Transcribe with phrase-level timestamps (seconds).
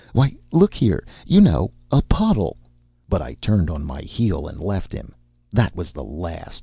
[0.13, 1.05] Why, look here.
[1.27, 2.57] You know a puddle—"
[3.07, 5.13] But I turned on my heel and left him.
[5.51, 6.59] That was the last.